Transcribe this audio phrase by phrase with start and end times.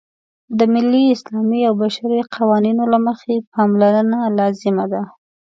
[0.57, 5.01] د ملي، اسلامي او بشري قوانینو له مخې پاملرنه لازمه ده.